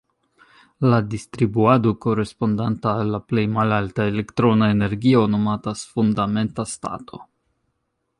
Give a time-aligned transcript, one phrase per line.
[0.91, 7.21] La distribuado korespondanta al la plej malalta elektrona energio nomatas "fundamenta stato".